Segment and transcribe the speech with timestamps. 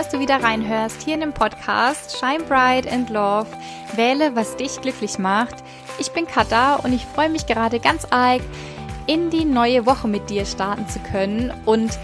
[0.00, 3.48] dass du wieder reinhörst hier in dem Podcast Shine Bright and Love.
[3.96, 5.56] Wähle, was dich glücklich macht.
[5.98, 8.40] Ich bin Katha und ich freue mich gerade ganz arg,
[9.06, 11.52] in die neue Woche mit dir starten zu können.
[11.66, 11.98] Und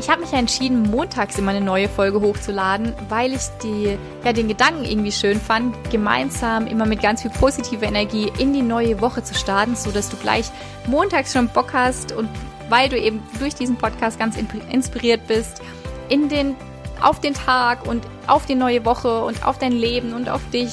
[0.00, 4.48] ich habe mich entschieden, montags immer eine neue Folge hochzuladen, weil ich die, ja, den
[4.48, 9.22] Gedanken irgendwie schön fand, gemeinsam immer mit ganz viel positiver Energie in die neue Woche
[9.22, 10.46] zu starten, so dass du gleich
[10.88, 12.28] montags schon Bock hast und
[12.68, 15.62] weil du eben durch diesen Podcast ganz inspiriert bist,
[16.08, 16.56] in den,
[17.02, 20.70] auf den Tag und auf die neue Woche und auf dein Leben und auf dich.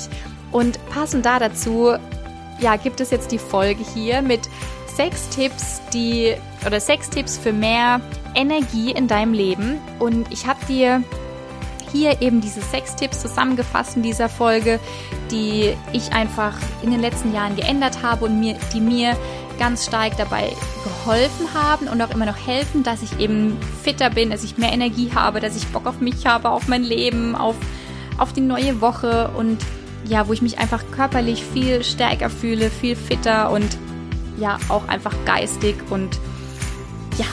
[0.51, 1.93] Und passend da dazu,
[2.59, 4.41] ja, gibt es jetzt die Folge hier mit
[4.95, 7.99] sechs Tipps, die oder sechs Tipps für mehr
[8.35, 9.79] Energie in deinem Leben.
[9.99, 11.03] Und ich habe dir
[11.91, 14.79] hier eben diese sechs Tipps zusammengefasst in dieser Folge,
[15.31, 19.15] die ich einfach in den letzten Jahren geändert habe und mir, die mir
[19.57, 24.29] ganz stark dabei geholfen haben und auch immer noch helfen, dass ich eben fitter bin,
[24.29, 27.55] dass ich mehr Energie habe, dass ich Bock auf mich habe, auf mein Leben, auf,
[28.17, 29.57] auf die neue Woche und
[30.05, 33.77] ja, wo ich mich einfach körperlich viel stärker fühle, viel fitter und
[34.37, 36.19] ja, auch einfach geistig und
[37.17, 37.25] ja,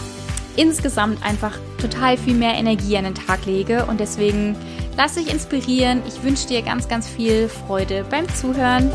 [0.56, 4.56] insgesamt einfach total viel mehr Energie an den Tag lege und deswegen
[4.96, 6.02] lass dich inspirieren.
[6.06, 8.90] Ich wünsche dir ganz, ganz viel Freude beim Zuhören.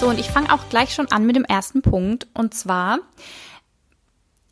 [0.00, 2.26] So, und ich fange auch gleich schon an mit dem ersten Punkt.
[2.32, 3.00] Und zwar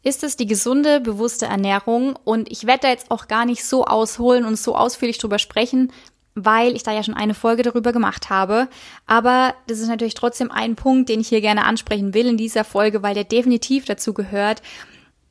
[0.03, 2.19] ist es die gesunde, bewusste Ernährung.
[2.23, 5.91] Und ich werde da jetzt auch gar nicht so ausholen und so ausführlich drüber sprechen,
[6.35, 8.69] weil ich da ja schon eine Folge darüber gemacht habe.
[9.07, 12.65] Aber das ist natürlich trotzdem ein Punkt, den ich hier gerne ansprechen will in dieser
[12.65, 14.61] Folge, weil der definitiv dazu gehört,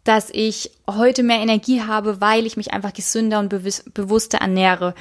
[0.04, 4.96] dass ich heute mehr Energie habe, weil ich mich einfach gesünder und bewusster ernähre.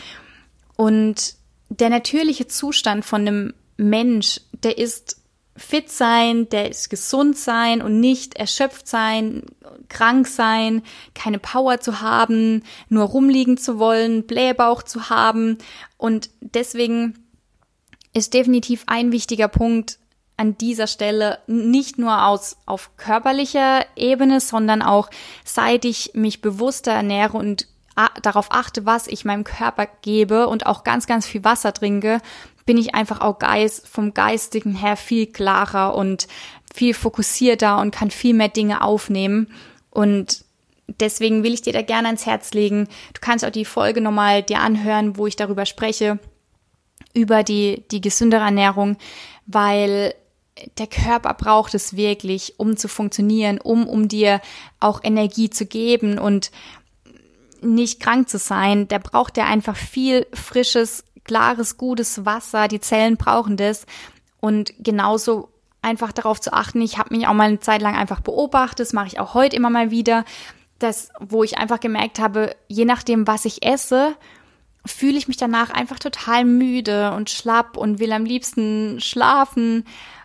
[0.77, 1.37] Und
[1.71, 5.21] der natürliche Zustand von einem Mensch, der ist
[5.57, 9.43] fit sein, der ist gesund sein und nicht erschöpft sein,
[9.89, 10.83] krank sein,
[11.15, 15.59] keine Power zu haben, nur rumliegen zu wollen, Blähbauch zu haben.
[15.97, 17.27] Und deswegen
[18.13, 19.99] ist definitiv ein wichtiger Punkt
[20.37, 25.09] an dieser Stelle nicht nur aus auf körperlicher Ebene, sondern auch
[25.45, 27.69] seit ich mich bewusster ernähre und
[28.21, 32.21] darauf achte, was ich meinem Körper gebe und auch ganz, ganz viel Wasser trinke,
[32.67, 36.27] bin ich einfach auch geist, vom Geistigen her viel klarer und
[36.75, 39.49] viel fokussierter und kann viel mehr Dinge aufnehmen.
[39.91, 40.45] Und
[41.01, 42.89] deswegen will ich dir da gerne ans Herz legen.
[43.15, 46.19] Du kannst auch die Folge nochmal dir anhören, wo ich darüber spreche,
[47.15, 48.97] über die, die gesündere Ernährung,
[49.47, 50.15] weil
[50.79, 54.41] der Körper braucht es wirklich, um zu funktionieren, um, um dir
[54.81, 56.51] auch Energie zu geben und
[57.61, 58.89] nicht krank zu sein.
[58.89, 62.69] Der braucht ja einfach viel frisches, klares, gutes Wasser.
[62.69, 63.87] Die Zellen brauchen das.
[64.41, 65.49] Und genauso
[65.83, 66.81] einfach darauf zu achten.
[66.81, 69.57] Ich habe mich auch mal eine Zeit lang einfach beobachtet, das mache ich auch heute
[69.57, 70.25] immer mal wieder,
[70.79, 74.15] dass, wo ich einfach gemerkt habe, je nachdem, was ich esse,
[74.85, 79.85] fühle ich mich danach einfach total müde und schlapp und will am liebsten schlafen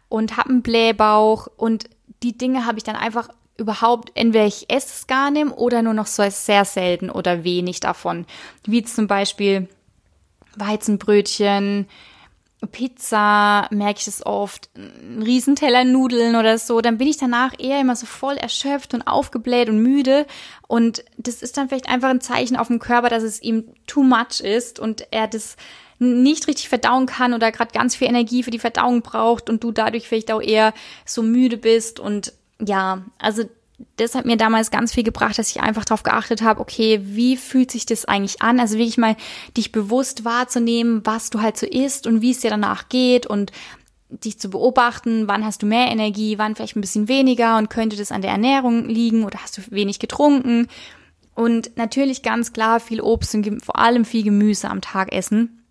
[0.10, 1.90] und habe einen Blähbauch und
[2.24, 5.94] die Dinge habe ich dann einfach überhaupt, entweder ich esse es gar nicht oder nur
[5.94, 8.26] noch so sehr selten oder wenig davon.
[8.66, 9.70] Wie zum Beispiel
[10.56, 11.88] Weizenbrötchen,
[12.72, 17.82] Pizza, merke ich es oft, ein Riesenteller Nudeln oder so, dann bin ich danach eher
[17.82, 20.28] immer so voll erschöpft und aufgebläht und müde.
[20.68, 24.04] Und das ist dann vielleicht einfach ein Zeichen auf dem Körper, dass es ihm too
[24.04, 25.56] much ist und er das
[25.98, 29.72] nicht richtig verdauen kann oder gerade ganz viel Energie für die Verdauung braucht und du
[29.72, 30.74] dadurch vielleicht auch eher
[31.06, 33.44] so müde bist und ja, also
[33.98, 37.38] das hat mir damals ganz viel gebracht, dass ich einfach darauf geachtet habe, okay, wie
[37.38, 38.60] fühlt sich das eigentlich an?
[38.60, 39.16] Also wirklich mal
[39.56, 43.52] dich bewusst wahrzunehmen, was du halt so isst und wie es dir danach geht und
[44.10, 47.96] dich zu beobachten, wann hast du mehr Energie, wann vielleicht ein bisschen weniger und könnte
[47.96, 50.68] das an der Ernährung liegen oder hast du wenig getrunken?
[51.34, 55.64] Und natürlich ganz klar viel Obst und vor allem viel Gemüse am Tag essen.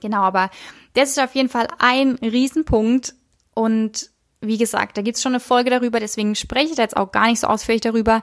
[0.00, 0.50] Genau, aber
[0.94, 3.14] das ist auf jeden Fall ein Riesenpunkt
[3.54, 4.10] und
[4.46, 7.26] wie gesagt, da gibt's schon eine Folge darüber, deswegen spreche ich da jetzt auch gar
[7.26, 8.22] nicht so ausführlich darüber.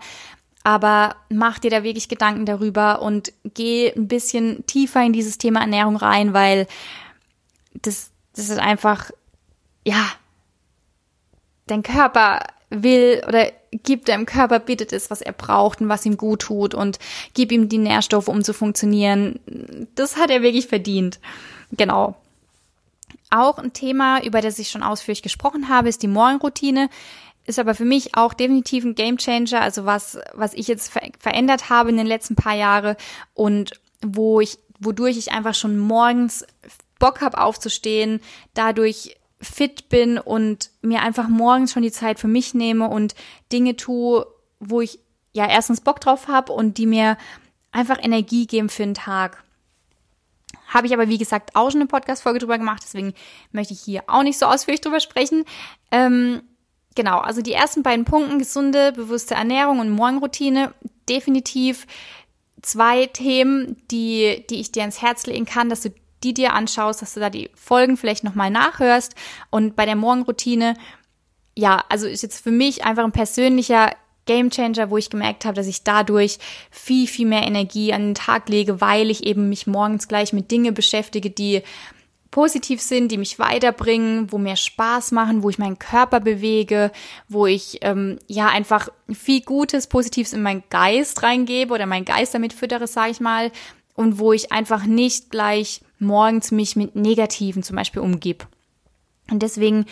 [0.63, 5.59] Aber mach dir da wirklich Gedanken darüber und geh ein bisschen tiefer in dieses Thema
[5.59, 6.67] Ernährung rein, weil
[7.73, 9.11] das, das ist einfach,
[9.85, 10.05] ja,
[11.67, 12.39] dein Körper
[12.69, 16.73] will oder gibt deinem Körper bittet es, was er braucht und was ihm gut tut
[16.73, 16.99] und
[17.33, 19.39] gib ihm die Nährstoffe, um zu funktionieren.
[19.95, 21.19] Das hat er wirklich verdient.
[21.71, 22.15] Genau.
[23.29, 26.89] Auch ein Thema, über das ich schon ausführlich gesprochen habe, ist die Morgenroutine.
[27.45, 31.69] Ist aber für mich auch definitiv ein Gamechanger, also was, was ich jetzt ver verändert
[31.69, 32.95] habe in den letzten paar Jahren
[33.33, 33.71] und
[34.01, 36.45] wo ich, wodurch ich einfach schon morgens
[36.99, 38.21] Bock habe aufzustehen,
[38.53, 43.13] dadurch fit bin und mir einfach morgens schon die Zeit für mich nehme und
[43.51, 44.25] Dinge tue,
[44.59, 44.99] wo ich
[45.33, 47.17] ja erstens Bock drauf habe und die mir
[47.73, 49.43] einfach Energie geben für den Tag.
[50.73, 53.13] Habe ich aber, wie gesagt, auch schon eine Podcast-Folge drüber gemacht, deswegen
[53.51, 55.45] möchte ich hier auch nicht so ausführlich drüber sprechen.
[55.91, 56.41] Ähm,
[56.95, 60.73] genau, also die ersten beiden Punkte, gesunde, bewusste Ernährung und Morgenroutine,
[61.07, 61.85] definitiv
[62.61, 65.93] zwei Themen, die, die ich dir ans Herz legen kann, dass du
[66.23, 69.13] die dir anschaust, dass du da die Folgen vielleicht nochmal nachhörst.
[69.49, 70.75] Und bei der Morgenroutine,
[71.55, 73.91] ja, also ist jetzt für mich einfach ein persönlicher
[74.25, 76.39] Gamechanger, wo ich gemerkt habe, dass ich dadurch
[76.71, 80.51] viel, viel mehr Energie an den Tag lege, weil ich eben mich morgens gleich mit
[80.51, 81.61] Dinge beschäftige, die
[82.33, 86.91] positiv sind, die mich weiterbringen, wo mir Spaß machen, wo ich meinen Körper bewege,
[87.29, 92.33] wo ich ähm, ja einfach viel Gutes, Positives in meinen Geist reingebe oder meinen Geist
[92.33, 93.51] damit füttere, sage ich mal,
[93.93, 98.47] und wo ich einfach nicht gleich morgens mich mit Negativen zum Beispiel umgib.
[99.29, 99.85] Und deswegen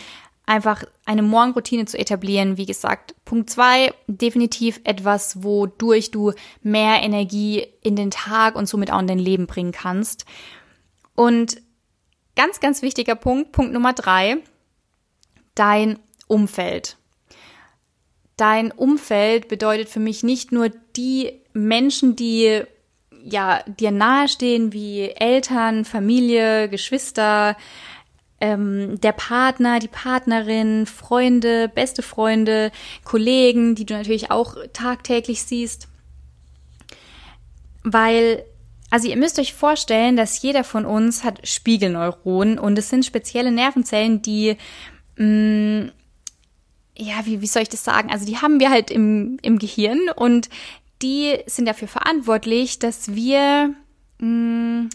[0.45, 2.57] einfach eine Morgenroutine zu etablieren.
[2.57, 8.91] Wie gesagt, Punkt zwei, definitiv etwas, wodurch du mehr Energie in den Tag und somit
[8.91, 10.25] auch in dein Leben bringen kannst.
[11.15, 11.61] Und
[12.35, 14.37] ganz, ganz wichtiger Punkt, Punkt Nummer drei,
[15.55, 16.97] dein Umfeld.
[18.37, 22.63] Dein Umfeld bedeutet für mich nicht nur die Menschen, die
[23.23, 27.55] ja dir nahestehen, wie Eltern, Familie, Geschwister,
[28.41, 32.71] ähm, der Partner, die Partnerin, Freunde, beste Freunde,
[33.05, 35.87] Kollegen, die du natürlich auch tagtäglich siehst.
[37.83, 38.43] Weil,
[38.89, 43.51] also ihr müsst euch vorstellen, dass jeder von uns hat Spiegelneuronen und es sind spezielle
[43.51, 44.57] Nervenzellen, die
[45.17, 45.91] mh, mm,
[46.97, 48.11] ja, wie, wie soll ich das sagen?
[48.11, 50.49] Also die haben wir halt im, im Gehirn und
[51.01, 53.73] die sind dafür verantwortlich, dass wir
[54.19, 54.89] mh, mm,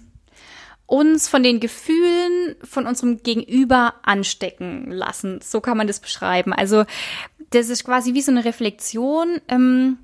[0.87, 5.41] uns von den Gefühlen von unserem Gegenüber anstecken lassen.
[5.43, 6.53] So kann man das beschreiben.
[6.53, 6.85] Also
[7.50, 9.99] das ist quasi wie so eine Reflexion, ähm,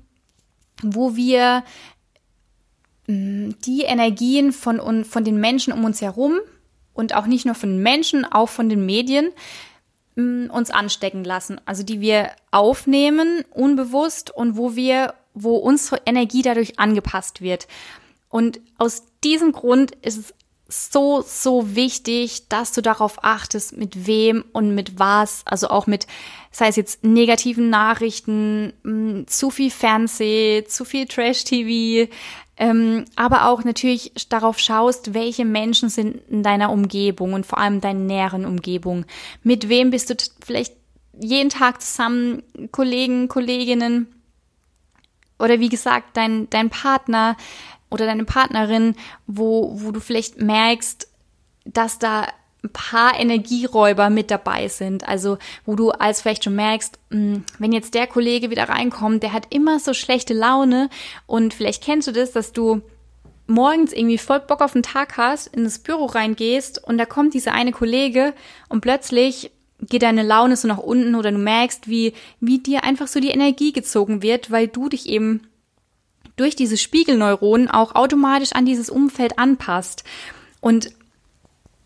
[0.81, 1.63] wo wir
[3.07, 6.39] ähm, die Energien von, von den Menschen um uns herum
[6.93, 9.31] und auch nicht nur von Menschen, auch von den Medien
[10.17, 11.59] ähm, uns anstecken lassen.
[11.65, 17.67] Also die wir aufnehmen, unbewusst und wo wir, wo unsere Energie dadurch angepasst wird.
[18.29, 20.33] Und aus diesem Grund ist es
[20.73, 26.07] so, so wichtig, dass du darauf achtest, mit wem und mit was, also auch mit,
[26.51, 32.09] sei es jetzt negativen Nachrichten, mm, zu viel Fernseh, zu viel Trash-TV,
[32.57, 37.81] ähm, aber auch natürlich darauf schaust, welche Menschen sind in deiner Umgebung und vor allem
[37.81, 39.05] deiner näheren Umgebung.
[39.41, 40.73] Mit wem bist du vielleicht
[41.19, 44.07] jeden Tag zusammen, Kollegen, Kolleginnen
[45.39, 47.35] oder wie gesagt, dein, dein Partner,
[47.93, 48.95] oder deine Partnerin,
[49.27, 51.07] wo, wo du vielleicht merkst,
[51.65, 52.27] dass da
[52.63, 55.07] ein paar Energieräuber mit dabei sind.
[55.07, 59.33] Also, wo du als vielleicht schon merkst, hm, wenn jetzt der Kollege wieder reinkommt, der
[59.33, 60.89] hat immer so schlechte Laune
[61.27, 62.81] und vielleicht kennst du das, dass du
[63.47, 67.33] morgens irgendwie voll Bock auf den Tag hast, in das Büro reingehst und da kommt
[67.33, 68.33] dieser eine Kollege
[68.69, 69.51] und plötzlich
[69.81, 73.31] geht deine Laune so nach unten oder du merkst, wie, wie dir einfach so die
[73.31, 75.41] Energie gezogen wird, weil du dich eben
[76.35, 80.03] durch diese Spiegelneuronen auch automatisch an dieses Umfeld anpasst.
[80.61, 80.91] Und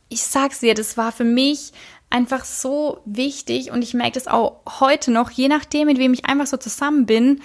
[0.09, 1.73] ich sag's dir, das war für mich
[2.09, 6.25] einfach so wichtig und ich merke das auch heute noch, je nachdem, mit wem ich
[6.25, 7.41] einfach so zusammen bin,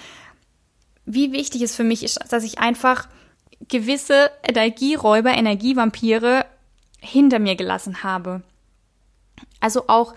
[1.05, 3.09] wie wichtig es für mich ist, dass ich einfach
[3.67, 6.45] gewisse Energieräuber, Energievampire
[6.99, 8.41] hinter mir gelassen habe.
[9.59, 10.15] Also auch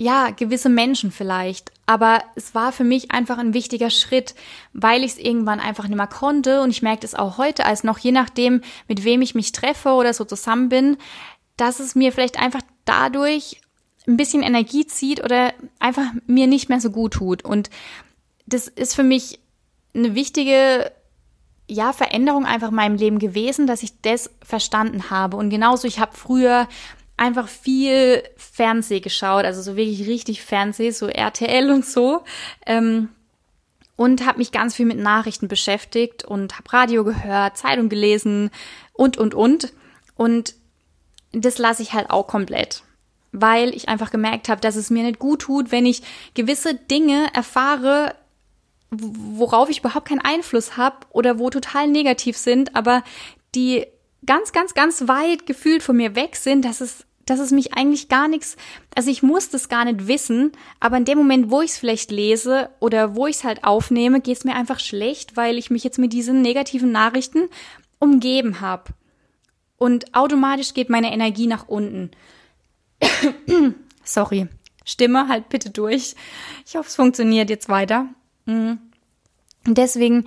[0.00, 1.72] ja, gewisse Menschen vielleicht.
[1.84, 4.36] Aber es war für mich einfach ein wichtiger Schritt,
[4.72, 6.62] weil ich es irgendwann einfach nicht mehr konnte.
[6.62, 9.90] Und ich merke es auch heute als noch, je nachdem, mit wem ich mich treffe
[9.90, 10.96] oder so zusammen bin,
[11.56, 13.60] dass es mir vielleicht einfach dadurch
[14.06, 17.44] ein bisschen Energie zieht oder einfach mir nicht mehr so gut tut.
[17.44, 17.68] Und
[18.46, 19.40] das ist für mich
[19.94, 20.92] eine wichtige
[21.66, 25.36] ja, Veränderung einfach in meinem Leben gewesen, dass ich das verstanden habe.
[25.36, 26.68] Und genauso, ich habe früher
[27.18, 32.22] einfach viel Fernseh geschaut, also so wirklich richtig Fernseh, so RTL und so.
[32.64, 33.10] Ähm,
[33.96, 38.50] und habe mich ganz viel mit Nachrichten beschäftigt und habe Radio gehört, Zeitung gelesen
[38.92, 39.72] und, und, und.
[40.14, 40.54] Und
[41.32, 42.84] das lasse ich halt auch komplett,
[43.32, 46.02] weil ich einfach gemerkt habe, dass es mir nicht gut tut, wenn ich
[46.34, 48.14] gewisse Dinge erfahre,
[48.90, 53.02] worauf ich überhaupt keinen Einfluss habe oder wo total negativ sind, aber
[53.56, 53.84] die
[54.24, 58.08] ganz, ganz, ganz weit gefühlt von mir weg sind, dass es dass es mich eigentlich
[58.08, 58.56] gar nichts,
[58.94, 62.10] also ich muss das gar nicht wissen, aber in dem Moment, wo ich es vielleicht
[62.10, 65.84] lese oder wo ich es halt aufnehme, geht es mir einfach schlecht, weil ich mich
[65.84, 67.48] jetzt mit diesen negativen Nachrichten
[67.98, 68.92] umgeben habe.
[69.76, 72.10] Und automatisch geht meine Energie nach unten.
[74.04, 74.48] Sorry.
[74.84, 76.14] Stimme, halt bitte durch.
[76.66, 78.06] Ich hoffe, es funktioniert jetzt weiter.
[78.46, 78.78] Mhm.
[79.66, 80.24] Deswegen,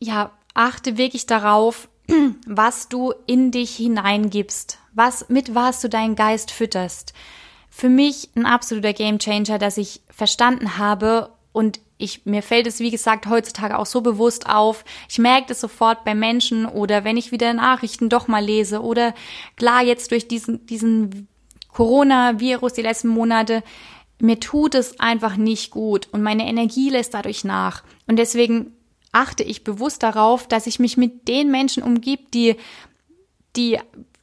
[0.00, 1.88] ja, achte wirklich darauf,
[2.46, 7.14] was du in dich hineingibst, was, mit was du deinen Geist fütterst.
[7.70, 12.90] Für mich ein absoluter Gamechanger, dass ich verstanden habe und ich, mir fällt es, wie
[12.90, 14.84] gesagt, heutzutage auch so bewusst auf.
[15.08, 19.14] Ich merke das sofort bei Menschen oder wenn ich wieder Nachrichten doch mal lese oder
[19.56, 21.28] klar jetzt durch diesen, diesen
[21.72, 23.62] Coronavirus die letzten Monate,
[24.20, 27.82] mir tut es einfach nicht gut und meine Energie lässt dadurch nach.
[28.06, 28.72] Und deswegen
[29.12, 32.56] achte ich bewusst darauf, dass ich mich mit den Menschen umgib, die,
[33.56, 33.78] die,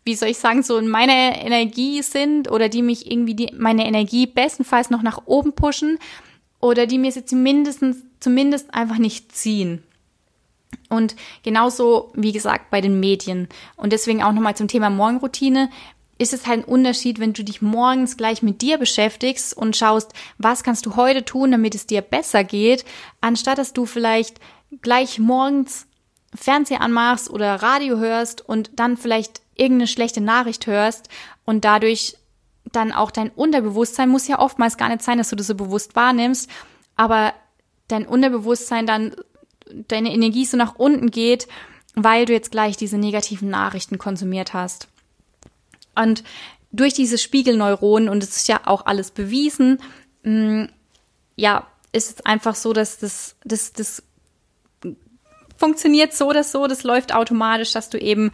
[0.06, 3.86] wie soll ich sagen, so in meiner Energie sind oder die mich irgendwie die, meine
[3.86, 5.98] Energie bestenfalls noch nach oben pushen
[6.60, 7.82] oder die mir sie zumindest,
[8.20, 9.84] zumindest einfach nicht ziehen.
[10.90, 13.48] Und genauso, wie gesagt, bei den Medien.
[13.76, 15.70] Und deswegen auch nochmal zum Thema Morgenroutine
[16.18, 20.14] ist es halt ein Unterschied, wenn du dich morgens gleich mit dir beschäftigst und schaust,
[20.38, 22.86] was kannst du heute tun, damit es dir besser geht,
[23.22, 24.40] anstatt dass du vielleicht
[24.82, 25.88] gleich morgens
[26.34, 31.10] Fernseher anmachst oder Radio hörst und dann vielleicht irgendeine schlechte Nachricht hörst
[31.46, 32.18] und dadurch
[32.72, 35.96] dann auch dein Unterbewusstsein muss ja oftmals gar nicht sein, dass du das so bewusst
[35.96, 36.50] wahrnimmst,
[36.96, 37.34] aber
[37.88, 39.16] dein Unterbewusstsein dann
[39.88, 41.48] deine Energie so nach unten geht,
[41.96, 44.88] weil du jetzt gleich diese negativen Nachrichten konsumiert hast.
[45.96, 46.24] Und
[46.72, 49.80] durch diese Spiegelneuronen, und es ist ja auch alles bewiesen,
[50.24, 50.70] mh, mm,
[51.38, 54.04] ja, ist es einfach so, dass das, das, das
[55.58, 58.32] funktioniert so oder so, das läuft automatisch, dass du eben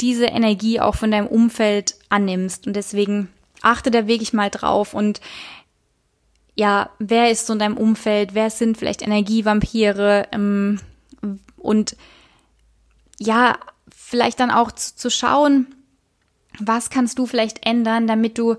[0.00, 2.66] diese Energie auch von deinem Umfeld annimmst.
[2.66, 3.28] Und deswegen
[3.62, 5.20] achte da wirklich mal drauf und
[6.58, 8.34] ja, wer ist so in deinem Umfeld?
[8.34, 10.28] Wer sind vielleicht Energievampire?
[10.32, 10.80] Ähm,
[11.58, 11.96] und
[13.18, 13.58] ja,
[13.94, 15.66] vielleicht dann auch zu, zu schauen,
[16.58, 18.56] was kannst du vielleicht ändern, damit du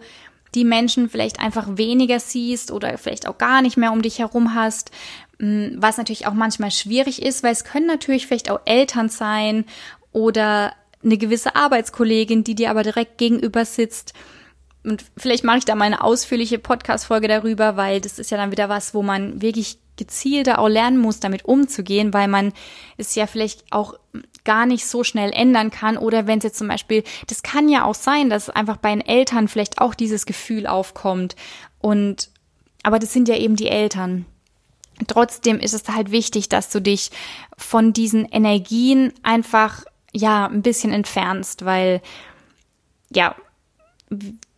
[0.53, 4.53] die Menschen vielleicht einfach weniger siehst oder vielleicht auch gar nicht mehr um dich herum
[4.53, 4.91] hast,
[5.39, 9.65] mm, was natürlich auch manchmal schwierig ist, weil es können natürlich vielleicht auch Eltern sein
[10.11, 10.73] oder
[11.07, 14.13] eine gewisse Arbeitskollegin, die dir aber direkt gegenüber sitzt.
[14.83, 18.51] Und vielleicht mache ich da mal eine ausführliche Podcast-Folge darüber, weil das ist ja dann
[18.51, 22.53] wieder was, wo man wirklich gezielter auch lernen muss, damit umzugehen, weil man
[22.97, 23.95] es ja vielleicht auch
[24.45, 25.97] gar nicht so schnell ändern kann.
[25.97, 29.01] Oder wenn es jetzt zum Beispiel, das kann ja auch sein, dass einfach bei den
[29.01, 31.35] Eltern vielleicht auch dieses Gefühl aufkommt.
[31.79, 32.29] Und,
[32.83, 34.25] aber das sind ja eben die Eltern.
[35.07, 37.11] Trotzdem ist es halt wichtig, dass du dich
[37.57, 39.83] von diesen Energien einfach,
[40.13, 42.01] ja, ein bisschen entfernst, weil,
[43.09, 43.35] ja,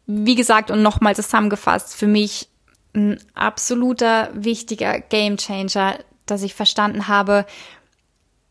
[0.05, 2.49] wie gesagt und nochmal zusammengefasst, für mich
[2.93, 7.45] ein absoluter wichtiger Gamechanger, dass ich verstanden habe,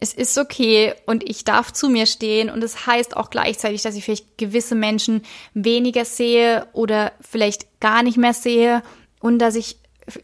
[0.00, 3.83] es ist okay und ich darf zu mir stehen und es das heißt auch gleichzeitig,
[3.83, 5.23] dass ich vielleicht gewisse Menschen
[5.55, 8.83] weniger sehe oder vielleicht gar nicht mehr sehe
[9.21, 9.78] und dass ich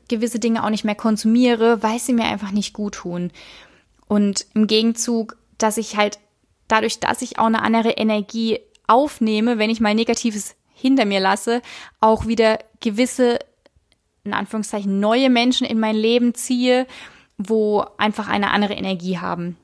[0.08, 3.32] gewisse Dinge auch nicht mehr konsumiere, weil sie mir einfach nicht gut tun.
[4.06, 6.18] Und im Gegenzug, dass ich halt
[6.68, 11.62] dadurch, dass ich auch eine andere Energie aufnehme, wenn ich mal Negatives hinter mir lasse,
[12.00, 13.38] auch wieder gewisse,
[14.24, 16.86] in Anführungszeichen, neue Menschen in mein Leben ziehe,
[17.38, 19.56] wo einfach eine andere Energie haben.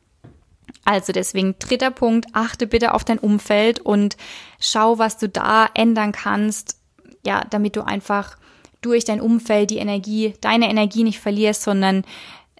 [0.85, 4.16] Also deswegen dritter Punkt, achte bitte auf dein Umfeld und
[4.59, 6.78] schau, was du da ändern kannst,
[7.25, 8.37] ja, damit du einfach
[8.80, 12.04] durch dein Umfeld die Energie, deine Energie nicht verlierst, sondern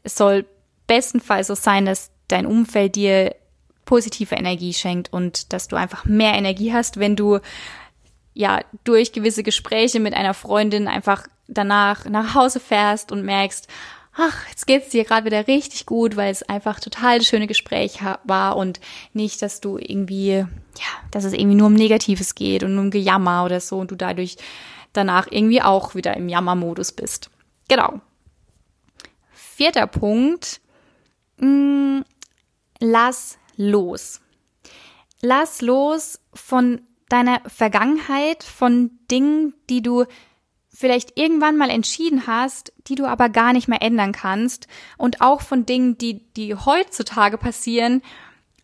[0.03, 0.45] es soll
[0.87, 3.35] bestenfalls so sein, dass dein Umfeld dir
[3.91, 7.41] positive Energie schenkt und dass du einfach mehr Energie hast, wenn du
[8.35, 13.67] ja durch gewisse Gespräche mit einer Freundin einfach danach nach Hause fährst und merkst,
[14.15, 18.57] ach, jetzt geht's dir gerade wieder richtig gut, weil es einfach total schöne Gespräch war
[18.57, 18.79] und
[19.13, 23.45] nicht, dass du irgendwie, ja, dass es irgendwie nur um Negatives geht und um Gejammer
[23.45, 24.37] oder so und du dadurch
[24.93, 27.29] danach irgendwie auch wieder im Jammermodus bist.
[27.67, 28.01] Genau.
[29.33, 30.61] Vierter Punkt.
[31.39, 32.05] Mh, mm,
[32.79, 34.21] lass los.
[35.21, 40.07] Lass los von deiner Vergangenheit, von Dingen, die du
[40.73, 45.43] vielleicht irgendwann mal entschieden hast, die du aber gar nicht mehr ändern kannst und auch
[45.43, 48.01] von Dingen, die, die heutzutage passieren,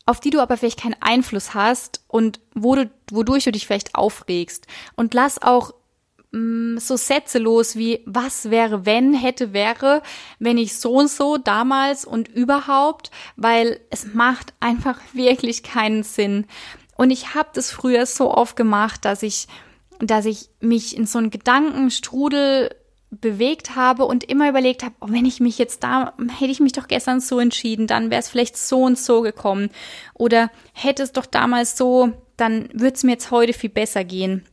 [0.06, 3.96] auf die du aber vielleicht keinen Einfluss hast und wo du, wodurch du dich vielleicht
[3.96, 4.66] aufregst.
[4.94, 5.74] Und lass auch
[6.32, 10.02] mm, so Sätze los wie, was wäre, wenn, hätte, wäre,
[10.38, 16.46] wenn ich so und so damals und überhaupt, weil es macht einfach wirklich keinen Sinn.
[16.96, 19.48] Und ich habe das früher so oft gemacht, dass ich,
[19.98, 22.70] dass ich mich in so einen Gedankenstrudel
[23.10, 26.72] bewegt habe und immer überlegt habe, oh, wenn ich mich jetzt da, hätte ich mich
[26.72, 29.70] doch gestern so entschieden, dann wäre es vielleicht so und so gekommen.
[30.14, 34.44] Oder hätte es doch damals so, dann würde es mir jetzt heute viel besser gehen.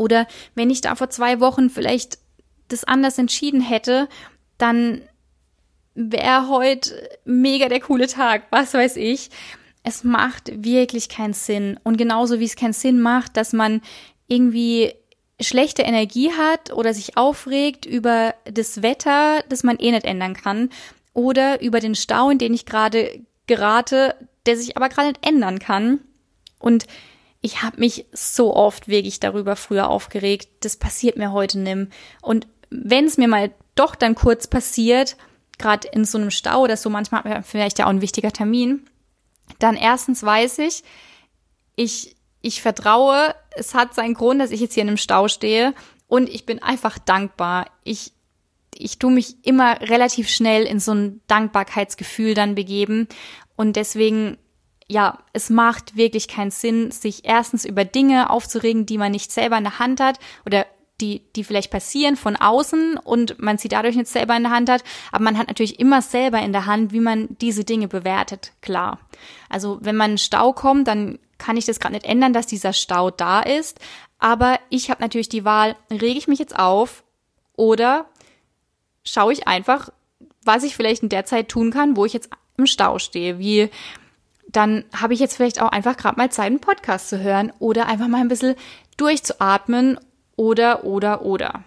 [0.00, 2.18] Oder wenn ich da vor zwei Wochen vielleicht
[2.68, 4.08] das anders entschieden hätte,
[4.56, 5.02] dann
[5.94, 9.28] wäre heute mega der coole Tag, was weiß ich.
[9.82, 11.78] Es macht wirklich keinen Sinn.
[11.84, 13.82] Und genauso wie es keinen Sinn macht, dass man
[14.26, 14.94] irgendwie
[15.38, 20.70] schlechte Energie hat oder sich aufregt über das Wetter, das man eh nicht ändern kann,
[21.12, 24.14] oder über den Stau, in den ich gerade gerate,
[24.46, 26.00] der sich aber gerade nicht ändern kann.
[26.58, 26.86] Und
[27.42, 30.48] ich habe mich so oft wirklich darüber früher aufgeregt.
[30.60, 31.88] Das passiert mir heute nimm.
[32.20, 35.16] Und wenn es mir mal doch dann kurz passiert,
[35.58, 38.86] gerade in so einem Stau oder so, manchmal vielleicht ja auch ein wichtiger Termin,
[39.58, 40.84] dann erstens weiß ich,
[41.76, 45.74] ich, ich vertraue, es hat seinen Grund, dass ich jetzt hier in einem Stau stehe
[46.08, 47.70] und ich bin einfach dankbar.
[47.84, 48.12] Ich,
[48.74, 53.08] ich tue mich immer relativ schnell in so ein Dankbarkeitsgefühl dann begeben
[53.56, 54.36] und deswegen
[54.90, 59.56] ja, es macht wirklich keinen Sinn, sich erstens über Dinge aufzuregen, die man nicht selber
[59.56, 60.66] in der Hand hat oder
[61.00, 64.68] die, die vielleicht passieren von außen und man sie dadurch nicht selber in der Hand
[64.68, 64.82] hat.
[65.12, 68.98] Aber man hat natürlich immer selber in der Hand, wie man diese Dinge bewertet, klar.
[69.48, 73.12] Also wenn man Stau kommt, dann kann ich das gerade nicht ändern, dass dieser Stau
[73.12, 73.78] da ist.
[74.18, 77.04] Aber ich habe natürlich die Wahl, rege ich mich jetzt auf
[77.54, 78.06] oder
[79.04, 79.90] schaue ich einfach,
[80.42, 83.38] was ich vielleicht in der Zeit tun kann, wo ich jetzt im Stau stehe.
[83.38, 83.70] Wie
[84.52, 87.86] dann habe ich jetzt vielleicht auch einfach gerade mal Zeit, einen Podcast zu hören oder
[87.86, 88.56] einfach mal ein bisschen
[88.96, 89.98] durchzuatmen
[90.36, 91.64] oder, oder, oder.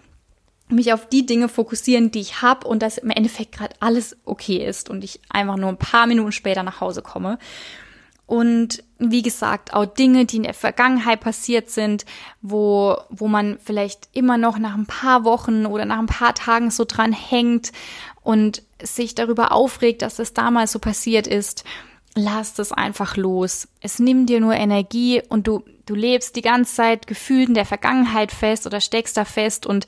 [0.68, 4.64] Mich auf die Dinge fokussieren, die ich habe und dass im Endeffekt gerade alles okay
[4.64, 7.38] ist und ich einfach nur ein paar Minuten später nach Hause komme.
[8.26, 12.06] Und wie gesagt, auch Dinge, die in der Vergangenheit passiert sind,
[12.40, 16.70] wo, wo man vielleicht immer noch nach ein paar Wochen oder nach ein paar Tagen
[16.70, 17.72] so dran hängt
[18.22, 21.64] und sich darüber aufregt, dass es damals so passiert ist
[22.14, 23.68] lass das einfach los.
[23.80, 27.66] Es nimmt dir nur Energie und du, du lebst die ganze Zeit gefühlt in der
[27.66, 29.86] Vergangenheit fest oder steckst da fest und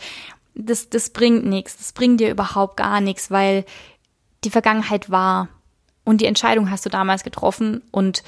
[0.55, 1.77] das, das bringt nichts.
[1.77, 3.65] Das bringt dir überhaupt gar nichts, weil
[4.45, 5.49] die Vergangenheit war
[6.05, 8.23] und die Entscheidung hast du damals getroffen und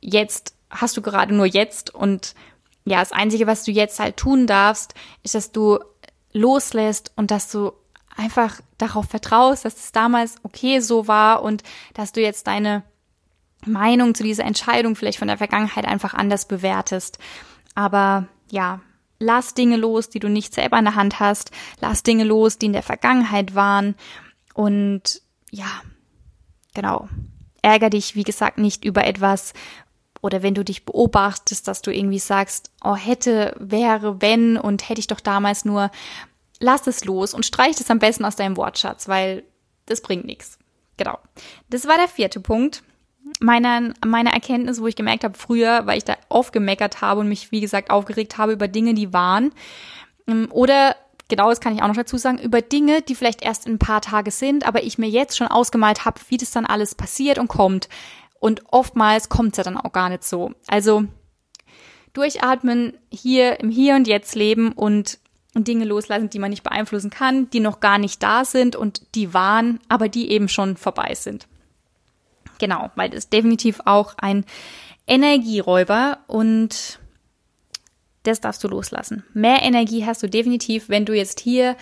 [0.00, 2.34] jetzt hast du gerade nur jetzt und
[2.84, 5.78] ja, das Einzige, was du jetzt halt tun darfst, ist, dass du
[6.32, 7.72] loslässt und dass du
[8.16, 11.62] einfach darauf vertraust, dass es damals okay so war und
[11.94, 12.82] dass du jetzt deine
[13.66, 17.18] Meinung zu dieser Entscheidung vielleicht von der Vergangenheit einfach anders bewertest.
[17.74, 18.80] Aber ja,
[19.18, 21.50] lass Dinge los, die du nicht selber in der Hand hast.
[21.80, 23.94] Lass Dinge los, die in der Vergangenheit waren.
[24.54, 25.82] Und ja,
[26.74, 27.08] genau.
[27.62, 29.54] Ärger dich, wie gesagt, nicht über etwas,
[30.24, 35.00] oder wenn du dich beobachtest, dass du irgendwie sagst, oh, hätte, wäre, wenn und hätte
[35.00, 35.90] ich doch damals nur,
[36.60, 39.44] lass es los und streich es am besten aus deinem Wortschatz, weil
[39.84, 40.58] das bringt nichts.
[40.96, 41.18] Genau.
[41.68, 42.82] Das war der vierte Punkt
[43.40, 47.52] meiner, meiner Erkenntnis, wo ich gemerkt habe, früher, weil ich da aufgemeckert habe und mich,
[47.52, 49.52] wie gesagt, aufgeregt habe über Dinge, die waren.
[50.26, 50.96] Ähm, oder,
[51.28, 53.78] genau das kann ich auch noch dazu sagen, über Dinge, die vielleicht erst in ein
[53.78, 57.38] paar Tage sind, aber ich mir jetzt schon ausgemalt habe, wie das dann alles passiert
[57.38, 57.88] und kommt.
[58.40, 60.52] Und oftmals kommt es ja dann auch gar nicht so.
[60.66, 61.04] Also
[62.12, 65.18] durchatmen, hier im Hier und Jetzt leben und
[65.54, 69.32] Dinge loslassen, die man nicht beeinflussen kann, die noch gar nicht da sind und die
[69.32, 71.46] waren, aber die eben schon vorbei sind.
[72.58, 74.44] Genau, weil das ist definitiv auch ein
[75.06, 76.98] Energieräuber und
[78.22, 79.24] das darfst du loslassen.
[79.34, 81.76] Mehr Energie hast du definitiv, wenn du jetzt hier,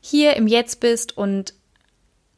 [0.00, 1.54] hier im Jetzt bist und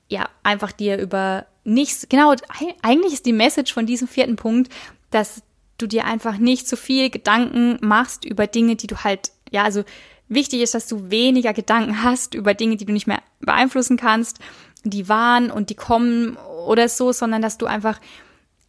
[0.08, 2.34] ja, einfach dir über nichts, genau,
[2.82, 4.72] eigentlich ist die Message von diesem vierten Punkt,
[5.10, 5.42] dass
[5.78, 9.84] du dir einfach nicht so viel Gedanken machst über Dinge, die du halt, ja, also
[10.28, 14.38] wichtig ist, dass du weniger Gedanken hast über Dinge, die du nicht mehr beeinflussen kannst,
[14.84, 18.00] die waren und die kommen oder so, sondern dass du einfach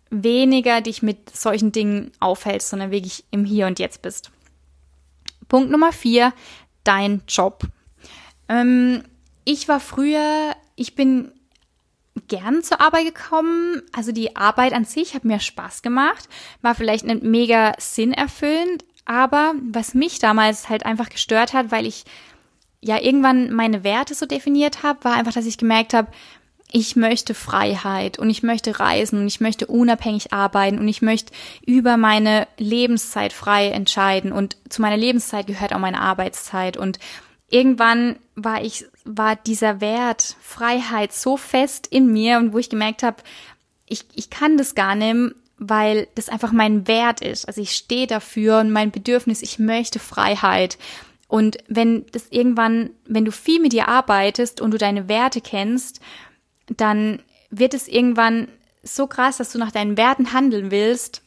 [0.10, 4.32] weniger dich mit solchen Dingen aufhältst, sondern wirklich im Hier und Jetzt bist.
[5.48, 6.34] Punkt Nummer vier,
[6.84, 7.64] dein Job.
[8.50, 9.04] Ähm,
[9.46, 11.32] ich war früher, ich bin
[12.28, 13.82] gern zur Arbeit gekommen.
[13.94, 16.28] Also die Arbeit an sich hat mir Spaß gemacht,
[16.62, 22.04] war vielleicht nicht mega sinnerfüllend, aber was mich damals halt einfach gestört hat, weil ich
[22.82, 26.12] ja irgendwann meine Werte so definiert habe, war einfach, dass ich gemerkt habe,
[26.72, 31.34] ich möchte Freiheit und ich möchte reisen und ich möchte unabhängig arbeiten und ich möchte
[31.66, 36.98] über meine Lebenszeit frei entscheiden und zu meiner Lebenszeit gehört auch meine Arbeitszeit und
[37.50, 43.04] irgendwann war ich war dieser Wert Freiheit so fest in mir und wo ich gemerkt
[43.04, 43.18] habe,
[43.86, 47.48] ich, ich kann das gar nicht, weil das einfach mein Wert ist.
[47.48, 50.78] Also ich stehe dafür und mein Bedürfnis, ich möchte Freiheit.
[51.28, 56.00] Und wenn das irgendwann, wenn du viel mit dir arbeitest und du deine Werte kennst
[56.80, 58.48] dann wird es irgendwann
[58.84, 61.22] so krass, dass du nach deinen Werten handeln willst,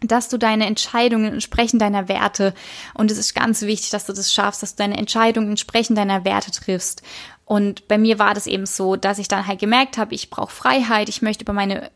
[0.00, 2.54] dass du deine Entscheidungen entsprechend deiner Werte
[2.94, 6.24] und es ist ganz wichtig, dass du das schaffst, dass du deine Entscheidungen entsprechend deiner
[6.24, 7.02] Werte triffst.
[7.46, 10.52] Und bei mir war das eben so, dass ich dann halt gemerkt habe, ich brauche
[10.52, 11.90] Freiheit, ich möchte über meine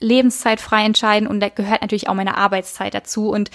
[0.00, 3.50] Lebenszeit frei entscheiden und da gehört natürlich auch meine Arbeitszeit dazu und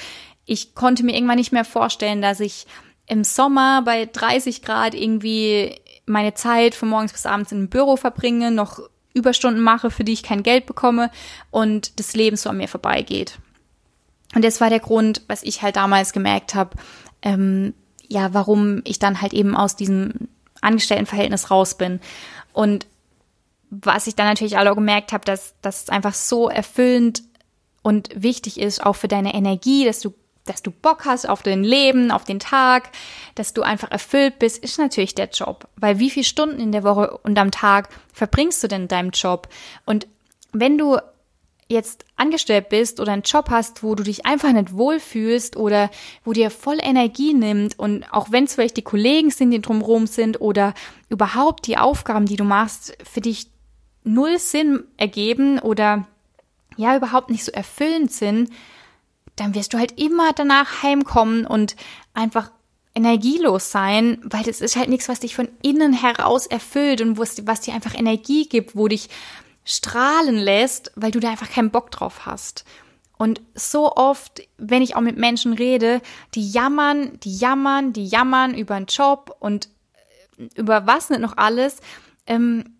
[0.45, 2.65] ich konnte mir irgendwann nicht mehr vorstellen, dass ich
[3.05, 5.79] im Sommer bei 30 Grad irgendwie
[6.09, 8.79] meine Zeit von morgens bis abends im Büro verbringe, noch
[9.13, 11.11] Überstunden mache, für die ich kein Geld bekomme
[11.51, 13.39] und das Leben so an mir vorbeigeht.
[14.35, 16.77] Und das war der Grund, was ich halt damals gemerkt habe,
[17.21, 17.73] ähm,
[18.07, 20.29] ja, warum ich dann halt eben aus diesem
[20.61, 21.99] Angestelltenverhältnis raus bin.
[22.53, 22.87] Und
[23.69, 27.23] was ich dann natürlich auch gemerkt habe, dass das einfach so erfüllend
[27.81, 30.13] und wichtig ist, auch für deine Energie, dass du
[30.49, 32.89] dass du Bock hast auf dein Leben, auf den Tag,
[33.35, 35.67] dass du einfach erfüllt bist, ist natürlich der Job.
[35.75, 39.11] Weil wie viele Stunden in der Woche und am Tag verbringst du denn in deinem
[39.11, 39.47] Job?
[39.85, 40.07] Und
[40.51, 40.97] wenn du
[41.67, 45.91] jetzt angestellt bist oder einen Job hast, wo du dich einfach nicht wohlfühlst oder
[46.25, 50.07] wo dir voll Energie nimmt und auch wenn es vielleicht die Kollegen sind, die drumherum
[50.07, 50.73] sind oder
[51.09, 53.51] überhaupt die Aufgaben, die du machst, für dich
[54.03, 56.07] null Sinn ergeben oder
[56.75, 58.49] ja überhaupt nicht so erfüllend sind,
[59.39, 61.75] dann wirst du halt immer danach heimkommen und
[62.13, 62.51] einfach
[62.95, 67.61] energielos sein, weil das ist halt nichts, was dich von innen heraus erfüllt und was
[67.61, 69.09] dir einfach Energie gibt, wo dich
[69.63, 72.65] strahlen lässt, weil du da einfach keinen Bock drauf hast.
[73.17, 76.01] Und so oft, wenn ich auch mit Menschen rede,
[76.35, 79.69] die jammern, die jammern, die jammern über einen Job und
[80.37, 81.77] äh, über was nicht noch alles,
[82.27, 82.78] ähm,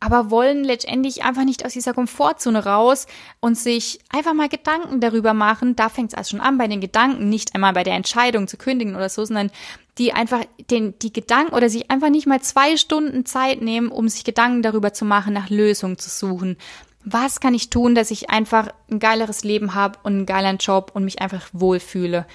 [0.00, 3.06] aber wollen letztendlich einfach nicht aus dieser Komfortzone raus
[3.40, 5.76] und sich einfach mal Gedanken darüber machen.
[5.76, 8.56] Da fängt es also schon an bei den Gedanken, nicht einmal bei der Entscheidung zu
[8.56, 9.50] kündigen oder so, sondern
[9.98, 14.08] die einfach den, die Gedanken oder sich einfach nicht mal zwei Stunden Zeit nehmen, um
[14.08, 16.56] sich Gedanken darüber zu machen, nach Lösungen zu suchen.
[17.04, 20.92] Was kann ich tun, dass ich einfach ein geileres Leben habe und einen geileren Job
[20.94, 22.26] und mich einfach wohlfühle?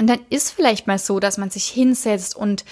[0.00, 2.64] Und dann ist vielleicht mal so, dass man sich hinsetzt und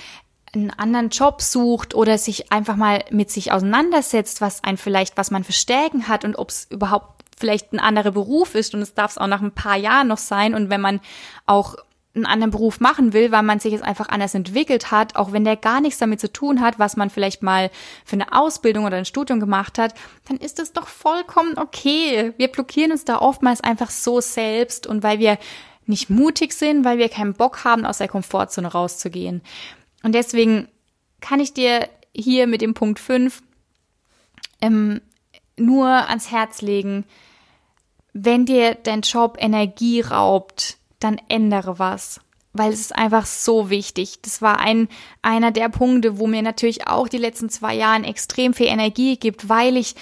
[0.57, 5.31] einen anderen Job sucht oder sich einfach mal mit sich auseinandersetzt, was ein vielleicht, was
[5.31, 8.95] man für Stärken hat und ob es überhaupt vielleicht ein anderer Beruf ist und es
[8.95, 11.01] darf es auch nach ein paar Jahren noch sein und wenn man
[11.45, 11.77] auch
[12.14, 15.45] einen anderen Beruf machen will, weil man sich jetzt einfach anders entwickelt hat, auch wenn
[15.45, 17.71] der gar nichts damit zu tun hat, was man vielleicht mal
[18.05, 19.95] für eine Ausbildung oder ein Studium gemacht hat,
[20.27, 22.33] dann ist es doch vollkommen okay.
[22.38, 25.38] Wir blockieren uns da oftmals einfach so selbst und weil wir
[25.85, 29.42] nicht mutig sind, weil wir keinen Bock haben, aus der Komfortzone rauszugehen.
[30.07, 30.69] Und deswegen
[31.21, 33.42] kann ich dir hier mit dem Punkt 5
[34.61, 35.01] ähm,
[35.57, 37.05] nur ans Herz legen,
[38.12, 42.21] wenn dir dein Job Energie raubt, dann ändere was.
[42.53, 44.23] Weil es ist einfach so wichtig.
[44.23, 44.87] Das war ein,
[45.23, 49.49] einer der Punkte, wo mir natürlich auch die letzten zwei Jahren extrem viel Energie gibt,
[49.49, 49.97] weil ich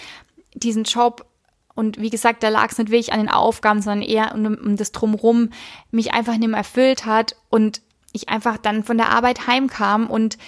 [0.52, 1.24] diesen Job
[1.74, 4.76] und wie gesagt, da lag es nicht wirklich an den Aufgaben, sondern eher um, um
[4.76, 5.48] das Drumrum
[5.90, 7.80] mich einfach nicht mehr erfüllt hat und
[8.14, 10.38] ich einfach dann von der Arbeit heimkam und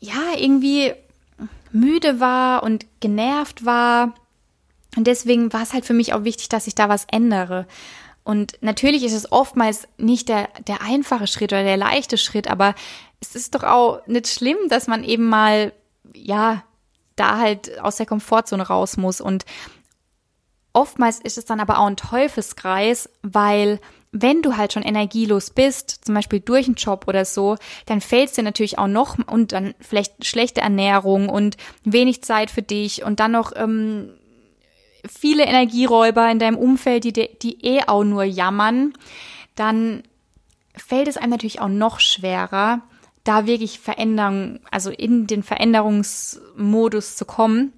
[0.00, 0.92] ja, irgendwie
[1.72, 4.14] müde war und genervt war.
[4.96, 7.66] Und deswegen war es halt für mich auch wichtig, dass ich da was ändere.
[8.24, 12.74] Und natürlich ist es oftmals nicht der, der einfache Schritt oder der leichte Schritt, aber
[13.20, 15.72] es ist doch auch nicht schlimm, dass man eben mal,
[16.12, 16.62] ja,
[17.16, 19.20] da halt aus der Komfortzone raus muss.
[19.20, 19.44] Und
[20.72, 26.04] oftmals ist es dann aber auch ein Teufelskreis, weil wenn du halt schon energielos bist,
[26.04, 29.52] zum Beispiel durch einen Job oder so, dann fällt es dir natürlich auch noch und
[29.52, 34.10] dann vielleicht schlechte Ernährung und wenig Zeit für dich und dann noch ähm,
[35.06, 38.94] viele Energieräuber in deinem Umfeld, die, die eh auch nur jammern,
[39.54, 40.02] dann
[40.74, 42.80] fällt es einem natürlich auch noch schwerer,
[43.24, 47.72] da wirklich Veränderungen, also in den Veränderungsmodus zu kommen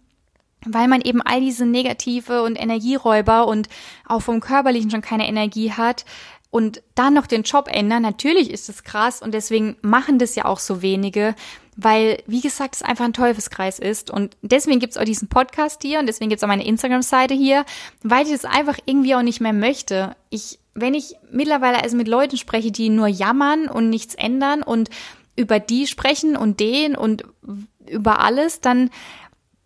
[0.67, 3.69] weil man eben all diese negative und Energieräuber und
[4.07, 6.05] auch vom körperlichen schon keine Energie hat
[6.51, 10.45] und dann noch den Job ändern, natürlich ist es krass und deswegen machen das ja
[10.47, 11.35] auch so wenige,
[11.77, 16.01] weil, wie gesagt, es einfach ein Teufelskreis ist und deswegen gibt's auch diesen Podcast hier
[16.01, 17.65] und deswegen gibt's auch meine Instagram-Seite hier,
[18.03, 20.17] weil ich das einfach irgendwie auch nicht mehr möchte.
[20.29, 24.91] Ich, wenn ich mittlerweile also mit Leuten spreche, die nur jammern und nichts ändern und
[25.37, 27.25] über die sprechen und den und
[27.89, 28.91] über alles, dann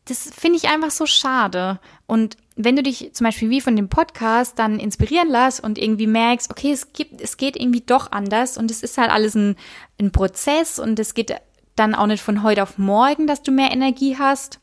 [0.07, 1.79] das finde ich einfach so schade.
[2.07, 6.07] Und wenn du dich zum Beispiel wie von dem Podcast dann inspirieren lässt und irgendwie
[6.07, 9.57] merkst, okay, es gibt, es geht irgendwie doch anders und es ist halt alles ein,
[10.01, 11.35] ein Prozess und es geht
[11.75, 14.61] dann auch nicht von heute auf morgen, dass du mehr Energie hast.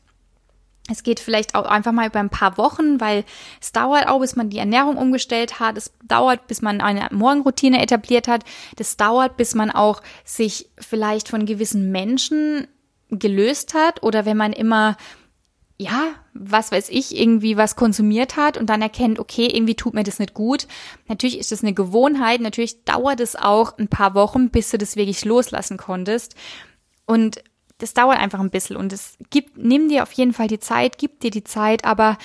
[0.90, 3.24] Es geht vielleicht auch einfach mal über ein paar Wochen, weil
[3.60, 5.76] es dauert auch, bis man die Ernährung umgestellt hat.
[5.76, 8.44] Es dauert, bis man eine Morgenroutine etabliert hat.
[8.76, 12.66] Das dauert, bis man auch sich vielleicht von gewissen Menschen
[13.10, 14.96] gelöst hat oder wenn man immer
[15.78, 20.04] ja, was weiß ich, irgendwie was konsumiert hat und dann erkennt, okay, irgendwie tut mir
[20.04, 20.66] das nicht gut.
[21.08, 24.96] Natürlich ist das eine Gewohnheit, natürlich dauert es auch ein paar Wochen, bis du das
[24.96, 26.34] wirklich loslassen konntest.
[27.06, 27.42] Und
[27.78, 30.98] das dauert einfach ein bisschen und es gibt, nimm dir auf jeden Fall die Zeit,
[30.98, 32.16] gib dir die Zeit, aber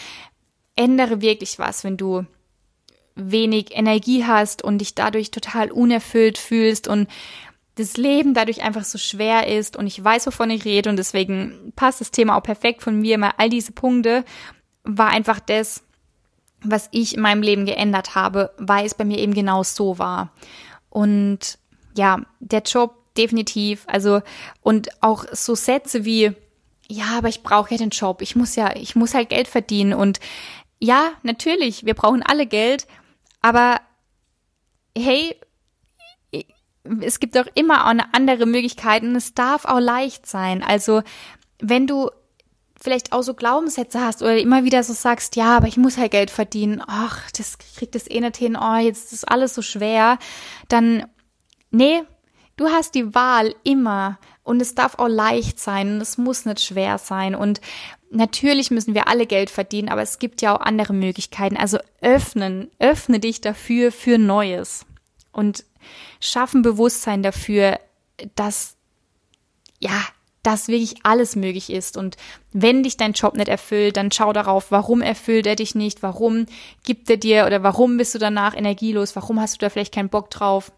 [0.75, 2.25] ändere wirklich was, wenn du
[3.15, 7.07] wenig Energie hast und dich dadurch total unerfüllt fühlst und
[7.77, 11.73] das Leben dadurch einfach so schwer ist und ich weiß, wovon ich rede und deswegen
[11.75, 13.17] passt das Thema auch perfekt von mir.
[13.17, 14.25] Mal all diese Punkte
[14.83, 15.83] war einfach das,
[16.61, 20.33] was ich in meinem Leben geändert habe, weil es bei mir eben genau so war.
[20.89, 21.59] Und
[21.95, 24.21] ja, der Job definitiv, also
[24.61, 26.33] und auch so Sätze wie
[26.89, 29.93] ja, aber ich brauche ja den Job, ich muss ja, ich muss halt Geld verdienen
[29.93, 30.19] und
[30.79, 32.87] ja, natürlich, wir brauchen alle Geld,
[33.41, 33.81] aber
[34.97, 35.35] hey,
[37.01, 40.63] es gibt auch immer auch eine andere Möglichkeit und es darf auch leicht sein.
[40.63, 41.01] Also
[41.59, 42.09] wenn du
[42.79, 46.11] vielleicht auch so Glaubenssätze hast oder immer wieder so sagst, ja, aber ich muss halt
[46.11, 50.19] Geld verdienen, ach, das kriegt das eh nicht hin, oh, jetzt ist alles so schwer,
[50.67, 51.05] dann,
[51.71, 52.03] nee,
[52.55, 56.61] du hast die Wahl immer und es darf auch leicht sein und es muss nicht
[56.61, 57.61] schwer sein und
[58.11, 61.57] natürlich müssen wir alle Geld verdienen, aber es gibt ja auch andere Möglichkeiten.
[61.57, 64.85] Also öffnen, öffne dich dafür für Neues
[65.31, 65.65] und
[66.19, 67.79] schaffen Bewusstsein dafür,
[68.35, 68.75] dass,
[69.79, 70.01] ja,
[70.43, 71.97] dass wirklich alles möglich ist.
[71.97, 72.15] Und
[72.53, 76.45] wenn dich dein Job nicht erfüllt, dann schau darauf, warum erfüllt er dich nicht, warum
[76.85, 80.09] gibt er dir oder warum bist du danach energielos, warum hast du da vielleicht keinen
[80.09, 80.71] Bock drauf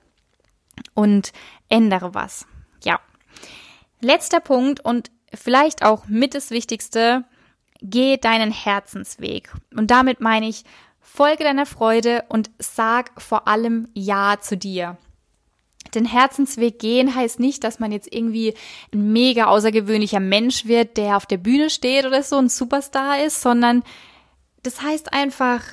[0.93, 1.31] und
[1.69, 2.47] ändere was.
[2.83, 2.99] Ja.
[4.01, 7.25] Letzter Punkt und vielleicht auch mit das Wichtigste,
[7.81, 9.53] geh deinen Herzensweg.
[9.75, 10.63] Und damit meine ich,
[11.11, 14.97] folge deiner Freude und sag vor allem Ja zu dir.
[15.95, 18.53] Den Herzensweg gehen heißt nicht, dass man jetzt irgendwie
[18.93, 23.41] ein mega außergewöhnlicher Mensch wird, der auf der Bühne steht oder so ein Superstar ist,
[23.41, 23.83] sondern
[24.63, 25.63] das heißt einfach,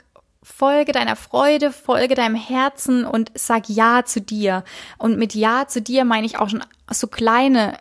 [0.42, 4.64] folge deiner Freude, folge deinem Herzen und sag Ja zu dir.
[4.96, 7.76] Und mit Ja zu dir meine ich auch schon so kleine,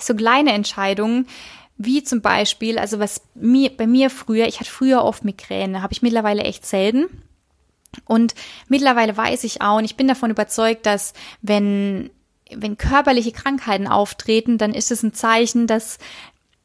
[0.00, 1.26] so kleine Entscheidungen,
[1.76, 5.92] wie zum Beispiel, also was mir, bei mir früher, ich hatte früher oft Migräne, habe
[5.92, 7.06] ich mittlerweile echt selten.
[8.06, 8.34] Und
[8.68, 12.10] mittlerweile weiß ich auch, und ich bin davon überzeugt, dass wenn,
[12.54, 15.98] wenn körperliche Krankheiten auftreten, dann ist es ein Zeichen, dass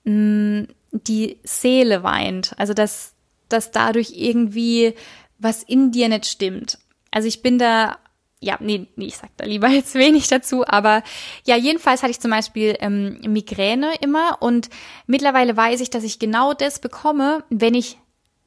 [0.03, 2.53] mh, mm, die Seele weint.
[2.57, 3.13] Also dass,
[3.49, 4.93] dass dadurch irgendwie
[5.39, 6.79] was in dir nicht stimmt.
[7.11, 7.97] Also ich bin da
[8.39, 11.03] ja, nee, nee, ich sag da lieber jetzt wenig dazu, aber
[11.45, 14.69] ja, jedenfalls hatte ich zum Beispiel ähm, Migräne immer und
[15.07, 17.97] mittlerweile weiß ich, dass ich genau das bekomme, wenn ich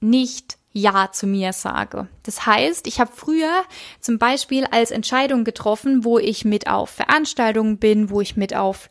[0.01, 2.09] nicht ja zu mir sage.
[2.23, 3.65] Das heißt, ich habe früher
[4.01, 8.89] zum Beispiel als Entscheidung getroffen, wo ich mit auf Veranstaltungen bin, wo ich mit auf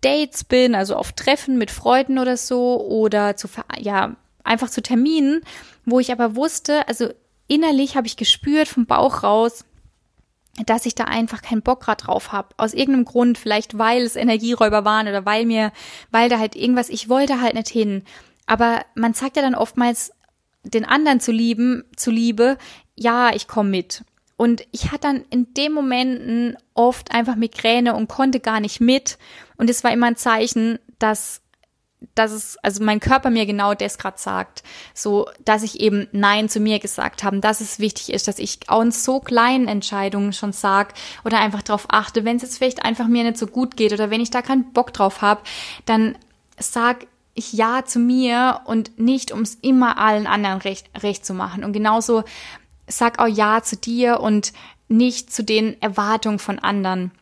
[0.00, 5.42] Dates bin, also auf Treffen mit Freunden oder so oder zu ja einfach zu Terminen,
[5.84, 7.10] wo ich aber wusste, also
[7.48, 9.64] innerlich habe ich gespürt vom Bauch raus,
[10.66, 12.48] dass ich da einfach keinen Bock grad drauf habe.
[12.56, 15.72] Aus irgendeinem Grund, vielleicht weil es Energieräuber waren oder weil mir,
[16.10, 18.02] weil da halt irgendwas, ich wollte halt nicht hin.
[18.46, 20.12] Aber man sagt ja dann oftmals
[20.64, 22.58] den anderen zu lieben, zu Liebe,
[22.96, 24.04] ja, ich komme mit.
[24.36, 29.18] Und ich hatte dann in dem Momenten oft einfach Migräne und konnte gar nicht mit.
[29.56, 31.42] Und es war immer ein Zeichen, dass
[32.14, 34.62] dass es, also mein Körper mir genau das gerade sagt,
[34.94, 38.60] so, dass ich eben Nein zu mir gesagt habe, dass es wichtig ist, dass ich
[38.68, 42.84] auch in so kleinen Entscheidungen schon sag oder einfach darauf achte, wenn es jetzt vielleicht
[42.84, 45.40] einfach mir nicht so gut geht oder wenn ich da keinen Bock drauf habe,
[45.86, 46.16] dann
[46.58, 51.34] sag ich Ja zu mir und nicht, um es immer allen anderen recht, recht zu
[51.34, 51.64] machen.
[51.64, 52.24] Und genauso
[52.86, 54.52] sag auch Ja zu dir und
[54.88, 57.12] nicht zu den Erwartungen von anderen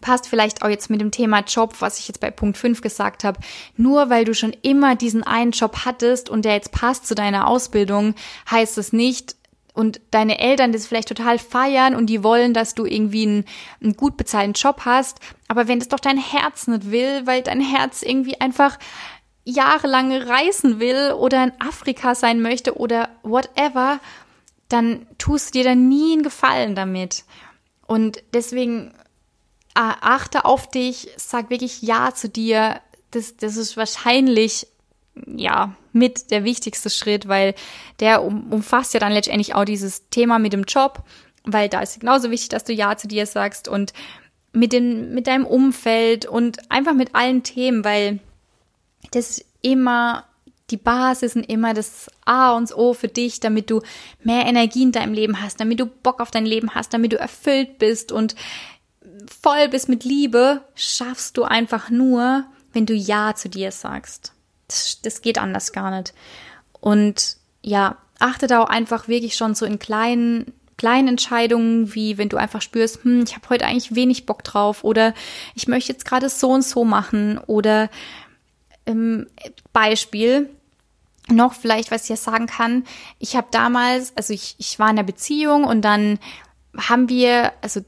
[0.00, 3.24] passt vielleicht auch jetzt mit dem Thema Job, was ich jetzt bei Punkt 5 gesagt
[3.24, 3.40] habe.
[3.76, 7.46] Nur weil du schon immer diesen einen Job hattest und der jetzt passt zu deiner
[7.46, 8.14] Ausbildung,
[8.50, 9.36] heißt es nicht,
[9.78, 13.44] und deine Eltern das vielleicht total feiern und die wollen, dass du irgendwie einen,
[13.80, 15.20] einen gut bezahlten Job hast.
[15.46, 18.76] Aber wenn das doch dein Herz nicht will, weil dein Herz irgendwie einfach
[19.44, 24.00] jahrelang reisen will oder in Afrika sein möchte oder whatever,
[24.68, 27.22] dann tust du dir da nie einen Gefallen damit.
[27.86, 28.92] Und deswegen
[29.78, 32.80] achte auf dich, sag wirklich Ja zu dir.
[33.10, 34.66] Das, das ist wahrscheinlich,
[35.26, 37.54] ja, mit der wichtigste Schritt, weil
[38.00, 41.02] der um, umfasst ja dann letztendlich auch dieses Thema mit dem Job,
[41.44, 43.92] weil da ist genauso wichtig, dass du Ja zu dir sagst und
[44.52, 48.20] mit dem, mit deinem Umfeld und einfach mit allen Themen, weil
[49.12, 50.24] das immer
[50.70, 53.80] die Basis und immer das A und O für dich, damit du
[54.22, 57.18] mehr Energie in deinem Leben hast, damit du Bock auf dein Leben hast, damit du
[57.18, 58.34] erfüllt bist und
[59.30, 64.32] voll bist mit Liebe, schaffst du einfach nur, wenn du Ja zu dir sagst.
[64.68, 66.14] Das, das geht anders gar nicht.
[66.80, 72.28] Und ja, achte da auch einfach wirklich schon so in kleinen kleinen Entscheidungen, wie wenn
[72.28, 75.12] du einfach spürst, hm, ich habe heute eigentlich wenig Bock drauf oder
[75.54, 77.90] ich möchte jetzt gerade so und so machen oder
[78.86, 79.26] ähm,
[79.72, 80.48] Beispiel
[81.30, 82.84] noch vielleicht, was ich ja sagen kann,
[83.18, 86.18] ich habe damals, also ich, ich war in einer Beziehung und dann
[86.78, 87.80] haben wir, also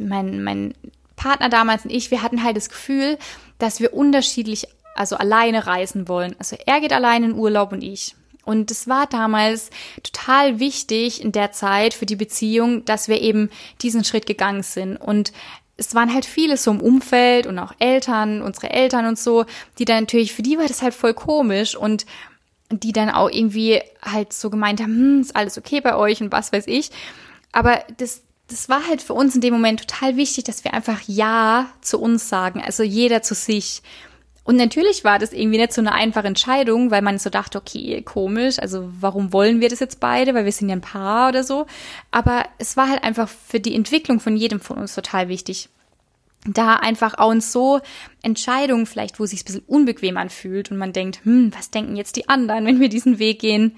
[0.00, 0.74] mein, mein
[1.16, 3.18] Partner damals und ich, wir hatten halt das Gefühl,
[3.58, 6.34] dass wir unterschiedlich, also alleine reisen wollen.
[6.38, 8.14] Also er geht alleine in Urlaub und ich.
[8.44, 9.70] Und es war damals
[10.02, 13.50] total wichtig in der Zeit für die Beziehung, dass wir eben
[13.82, 14.96] diesen Schritt gegangen sind.
[14.96, 15.32] Und
[15.76, 19.44] es waren halt viele so im Umfeld und auch Eltern, unsere Eltern und so,
[19.78, 22.04] die dann natürlich, für die war das halt voll komisch und
[22.70, 26.32] die dann auch irgendwie halt so gemeint haben, hm, ist alles okay bei euch und
[26.32, 26.90] was weiß ich.
[27.52, 31.00] Aber das, das war halt für uns in dem Moment total wichtig, dass wir einfach
[31.06, 33.82] Ja zu uns sagen, also jeder zu sich.
[34.44, 38.02] Und natürlich war das irgendwie nicht so eine einfache Entscheidung, weil man so dachte, okay,
[38.02, 41.44] komisch, also warum wollen wir das jetzt beide, weil wir sind ja ein Paar oder
[41.44, 41.66] so.
[42.10, 45.68] Aber es war halt einfach für die Entwicklung von jedem von uns total wichtig.
[46.44, 47.80] Da einfach auch uns so
[48.20, 51.94] Entscheidungen vielleicht, wo es sich ein bisschen unbequem anfühlt und man denkt, hm, was denken
[51.94, 53.76] jetzt die anderen, wenn wir diesen Weg gehen?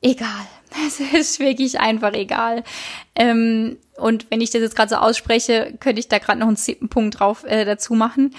[0.00, 0.46] Egal.
[0.86, 2.64] Es ist wirklich einfach egal.
[3.14, 6.56] Ähm, und wenn ich das jetzt gerade so ausspreche, könnte ich da gerade noch einen
[6.56, 8.34] siebten Punkt drauf äh, dazu machen.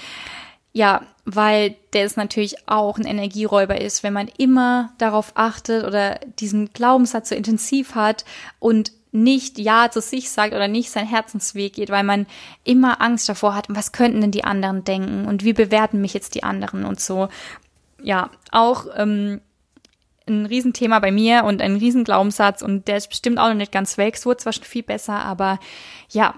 [0.72, 6.20] Ja, weil der es natürlich auch ein Energieräuber ist, wenn man immer darauf achtet oder
[6.40, 8.26] diesen Glaubenssatz so intensiv hat
[8.60, 12.26] und nicht Ja zu sich sagt oder nicht sein Herzensweg geht, weil man
[12.64, 16.34] immer Angst davor hat, was könnten denn die anderen denken und wie bewerten mich jetzt
[16.34, 17.30] die anderen und so.
[18.02, 19.40] Ja, auch ähm,
[20.28, 23.98] ein Riesenthema bei mir und ein Riesenglaubenssatz und der ist bestimmt auch noch nicht ganz
[23.98, 24.16] weg.
[24.16, 25.60] Es wurde zwar schon viel besser, aber
[26.10, 26.36] ja,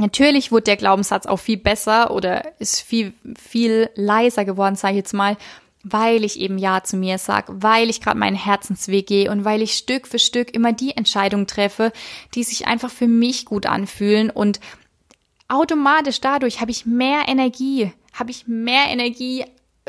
[0.00, 4.98] Natürlich wurde der Glaubenssatz auch viel besser oder ist viel, viel leiser geworden, sage ich
[4.98, 5.36] jetzt mal,
[5.82, 9.60] weil ich eben Ja zu mir sag, weil ich gerade meinen Herzensweg gehe und weil
[9.60, 11.92] ich Stück für Stück immer die Entscheidungen treffe,
[12.34, 14.60] die sich einfach für mich gut anfühlen und
[15.48, 19.44] automatisch dadurch habe ich mehr Energie, habe ich mehr Energie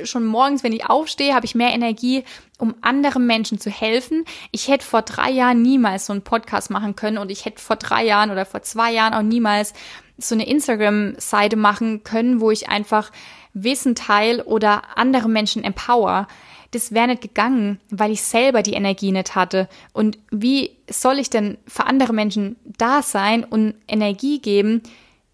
[0.06, 2.24] schon morgens, wenn ich aufstehe, habe ich mehr Energie,
[2.58, 4.26] um anderen Menschen zu helfen.
[4.52, 7.76] Ich hätte vor drei Jahren niemals so einen Podcast machen können und ich hätte vor
[7.76, 9.74] drei Jahren oder vor zwei Jahren auch niemals
[10.18, 13.12] so eine Instagram-Seite machen können, wo ich einfach
[13.54, 16.28] Wissen teile oder andere Menschen empower.
[16.72, 19.68] Das wäre nicht gegangen, weil ich selber die Energie nicht hatte.
[19.92, 24.84] Und wie soll ich denn für andere Menschen da sein und Energie geben,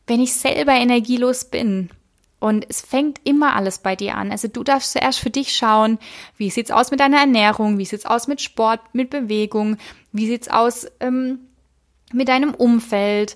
[0.08, 1.90] wenn ich selber energielos bin?
[2.46, 4.30] Und es fängt immer alles bei dir an.
[4.30, 5.98] Also du darfst zuerst für dich schauen,
[6.38, 9.78] wie sieht's aus mit deiner Ernährung, wie sieht's aus mit Sport, mit Bewegung,
[10.12, 11.40] wie sieht's aus ähm,
[12.14, 13.36] mit deinem Umfeld,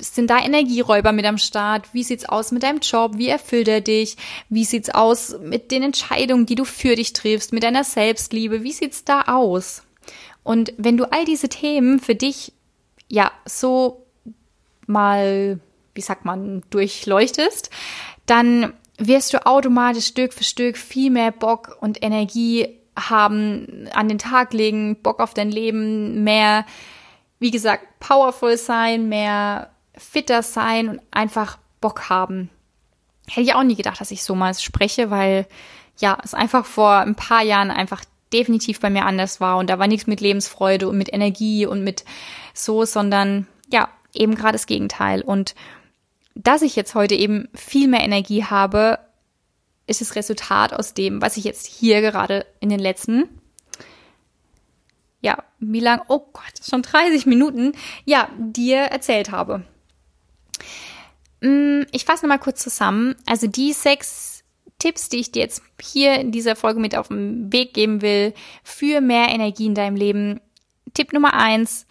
[0.00, 1.94] sind da Energieräuber mit am Start?
[1.94, 3.12] Wie sieht's aus mit deinem Job?
[3.14, 4.16] Wie erfüllt er dich?
[4.48, 8.64] Wie sieht's aus mit den Entscheidungen, die du für dich triffst, mit deiner Selbstliebe?
[8.64, 9.84] Wie sieht's da aus?
[10.42, 12.54] Und wenn du all diese Themen für dich
[13.08, 14.04] ja so
[14.88, 15.60] mal,
[15.94, 17.70] wie sagt man, durchleuchtest,
[18.26, 24.18] dann wirst du automatisch Stück für Stück viel mehr Bock und Energie haben, an den
[24.18, 26.64] Tag legen, Bock auf dein Leben, mehr
[27.40, 32.50] wie gesagt, powerful sein, mehr fitter sein und einfach Bock haben.
[33.28, 35.46] Hätte ich auch nie gedacht, dass ich so mal spreche, weil
[35.98, 39.78] ja, es einfach vor ein paar Jahren einfach definitiv bei mir anders war und da
[39.78, 42.04] war nichts mit Lebensfreude und mit Energie und mit
[42.52, 45.22] so, sondern ja, eben gerade das Gegenteil.
[45.22, 45.54] Und
[46.34, 48.98] dass ich jetzt heute eben viel mehr Energie habe,
[49.86, 53.28] ist das Resultat aus dem, was ich jetzt hier gerade in den letzten
[55.24, 57.72] ja, wie lang, oh Gott, schon 30 Minuten,
[58.04, 59.64] ja, dir erzählt habe.
[61.40, 63.14] Mm, ich fasse nochmal kurz zusammen.
[63.24, 64.44] Also die sechs
[64.78, 68.34] Tipps, die ich dir jetzt hier in dieser Folge mit auf den Weg geben will,
[68.62, 70.40] für mehr Energie in deinem Leben.
[70.92, 71.86] Tipp Nummer eins,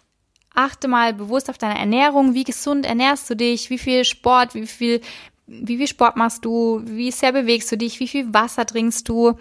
[0.54, 2.34] achte mal bewusst auf deine Ernährung.
[2.34, 3.70] Wie gesund ernährst du dich?
[3.70, 5.00] Wie viel Sport, wie viel,
[5.46, 6.82] wie viel Sport machst du?
[6.84, 8.00] Wie sehr bewegst du dich?
[8.00, 9.38] Wie viel Wasser trinkst du?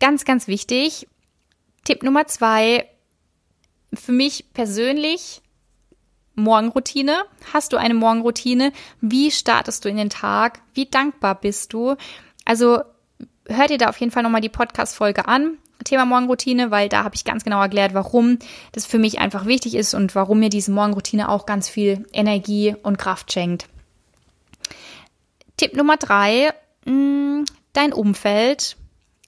[0.00, 1.06] Ganz, ganz wichtig.
[1.84, 2.88] Tipp Nummer zwei,
[3.92, 5.42] für mich persönlich
[6.34, 7.24] Morgenroutine.
[7.52, 8.72] Hast du eine Morgenroutine?
[9.00, 10.60] Wie startest du in den Tag?
[10.74, 11.96] Wie dankbar bist du?
[12.44, 12.80] Also
[13.46, 15.58] hör dir da auf jeden Fall nochmal die Podcast-Folge an.
[15.84, 18.38] Thema Morgenroutine, weil da habe ich ganz genau erklärt, warum
[18.72, 22.74] das für mich einfach wichtig ist und warum mir diese Morgenroutine auch ganz viel Energie
[22.82, 23.66] und Kraft schenkt.
[25.56, 26.50] Tipp Nummer drei,
[26.86, 28.76] mm, dein Umfeld.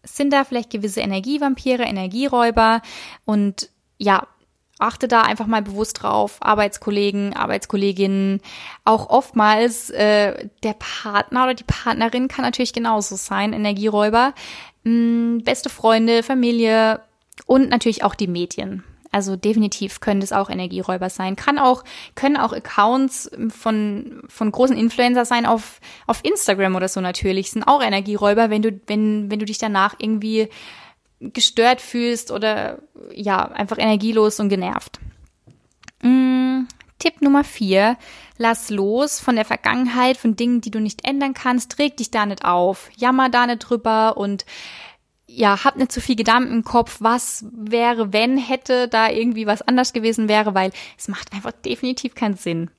[0.04, 2.82] Sind da vielleicht gewisse Energievampire, Energieräuber
[3.24, 4.26] und ja,
[4.78, 6.38] achte da einfach mal bewusst drauf.
[6.40, 8.40] Arbeitskollegen, Arbeitskolleginnen,
[8.84, 14.34] auch oftmals äh, der Partner oder die Partnerin kann natürlich genauso sein, Energieräuber.
[14.84, 17.00] Mh, beste Freunde, Familie
[17.46, 18.84] und natürlich auch die Medien.
[19.12, 21.36] Also definitiv können das auch Energieräuber sein.
[21.36, 27.02] Kann auch, können auch Accounts von, von großen Influencer sein auf, auf Instagram oder so
[27.02, 27.50] natürlich.
[27.50, 30.48] Sind auch Energieräuber, wenn du, wenn, wenn du dich danach irgendwie
[31.22, 32.78] gestört fühlst oder
[33.14, 34.98] ja, einfach energielos und genervt.
[36.02, 36.62] Mm,
[36.98, 37.96] Tipp Nummer vier.
[38.38, 41.78] Lass los von der Vergangenheit, von Dingen, die du nicht ändern kannst.
[41.78, 42.90] Reg dich da nicht auf.
[42.96, 44.44] Jammer da nicht drüber und
[45.26, 49.62] ja, hab nicht zu viel Gedanken im Kopf, was wäre, wenn hätte da irgendwie was
[49.62, 52.70] anders gewesen wäre, weil es macht einfach definitiv keinen Sinn.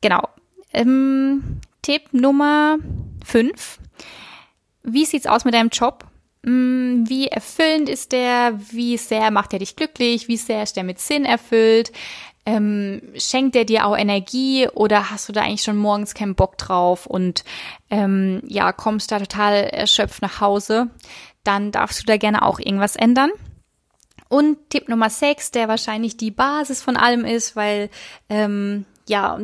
[0.00, 0.28] Genau.
[0.72, 2.76] Ähm, Tipp Nummer
[3.24, 3.78] fünf.
[4.82, 6.04] Wie sieht's aus mit deinem Job?
[6.44, 8.58] Mm, wie erfüllend ist der?
[8.70, 10.28] Wie sehr macht er dich glücklich?
[10.28, 11.90] Wie sehr ist der mit Sinn erfüllt?
[12.46, 16.58] Ähm, schenkt er dir auch Energie oder hast du da eigentlich schon morgens keinen Bock
[16.58, 17.42] drauf und
[17.88, 20.90] ähm, ja, kommst da total erschöpft nach Hause?
[21.42, 23.30] Dann darfst du da gerne auch irgendwas ändern.
[24.28, 27.88] Und Tipp Nummer 6, der wahrscheinlich die Basis von allem ist, weil
[28.28, 29.38] ähm, ja,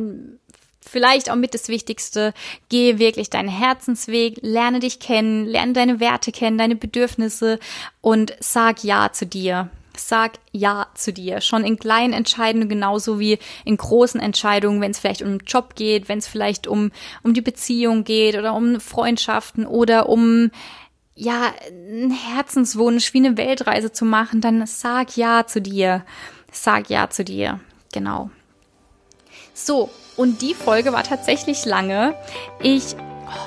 [0.81, 2.33] vielleicht auch mit das Wichtigste,
[2.69, 7.59] gehe wirklich deinen Herzensweg, lerne dich kennen, lerne deine Werte kennen, deine Bedürfnisse
[8.01, 9.69] und sag Ja zu dir.
[9.95, 11.41] Sag Ja zu dir.
[11.41, 15.75] Schon in kleinen Entscheidungen genauso wie in großen Entscheidungen, wenn es vielleicht um einen Job
[15.75, 16.91] geht, wenn es vielleicht um,
[17.23, 20.49] um die Beziehung geht oder um Freundschaften oder um
[21.13, 26.03] ja, einen Herzenswunsch wie eine Weltreise zu machen, dann sag Ja zu dir.
[26.51, 27.59] Sag Ja zu dir.
[27.93, 28.31] Genau.
[29.53, 32.15] So, und die Folge war tatsächlich lange.
[32.61, 32.95] Ich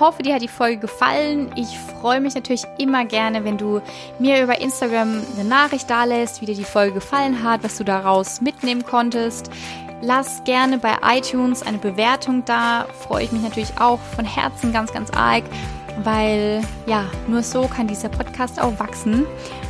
[0.00, 1.50] hoffe, dir hat die Folge gefallen.
[1.56, 3.80] Ich freue mich natürlich immer gerne, wenn du
[4.18, 8.40] mir über Instagram eine Nachricht dalässt, wie dir die Folge gefallen hat, was du daraus
[8.40, 9.50] mitnehmen konntest.
[10.00, 12.86] Lass gerne bei iTunes eine Bewertung da.
[13.06, 15.44] Freue ich mich natürlich auch von Herzen ganz, ganz arg,
[16.02, 19.26] weil ja, nur so kann dieser Podcast auch wachsen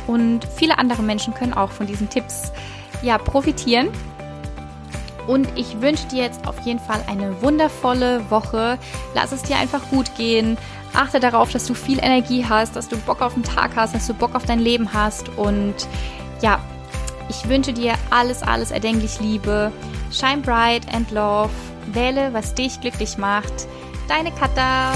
[0.07, 2.51] und viele andere Menschen können auch von diesen Tipps
[3.01, 3.89] ja profitieren.
[5.27, 8.77] Und ich wünsche dir jetzt auf jeden Fall eine wundervolle Woche.
[9.13, 10.57] Lass es dir einfach gut gehen.
[10.93, 14.07] Achte darauf, dass du viel Energie hast, dass du Bock auf den Tag hast, dass
[14.07, 15.29] du Bock auf dein Leben hast.
[15.37, 15.75] Und
[16.41, 16.59] ja,
[17.29, 19.71] ich wünsche dir alles, alles erdenklich Liebe.
[20.11, 21.49] Shine bright and love.
[21.87, 23.67] Wähle, was dich glücklich macht.
[24.07, 24.93] Deine Katha.